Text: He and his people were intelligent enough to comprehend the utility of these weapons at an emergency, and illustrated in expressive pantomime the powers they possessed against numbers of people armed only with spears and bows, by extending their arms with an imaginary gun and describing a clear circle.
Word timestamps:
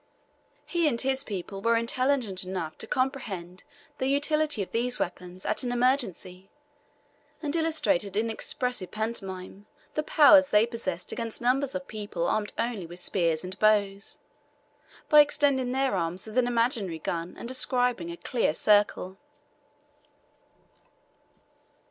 He 0.65 0.87
and 0.87 0.99
his 0.99 1.23
people 1.23 1.61
were 1.61 1.77
intelligent 1.77 2.43
enough 2.43 2.75
to 2.79 2.87
comprehend 2.87 3.63
the 3.99 4.07
utility 4.07 4.63
of 4.63 4.71
these 4.71 4.97
weapons 4.97 5.45
at 5.45 5.61
an 5.61 5.71
emergency, 5.71 6.49
and 7.39 7.55
illustrated 7.55 8.17
in 8.17 8.31
expressive 8.31 8.89
pantomime 8.89 9.67
the 9.93 10.01
powers 10.01 10.49
they 10.49 10.65
possessed 10.65 11.11
against 11.11 11.39
numbers 11.39 11.75
of 11.75 11.87
people 11.87 12.25
armed 12.27 12.51
only 12.57 12.87
with 12.87 12.99
spears 12.99 13.43
and 13.43 13.59
bows, 13.59 14.17
by 15.07 15.21
extending 15.21 15.71
their 15.71 15.93
arms 15.93 16.25
with 16.25 16.35
an 16.39 16.47
imaginary 16.47 16.97
gun 16.97 17.35
and 17.37 17.47
describing 17.47 18.09
a 18.09 18.17
clear 18.17 18.55
circle. 18.55 19.17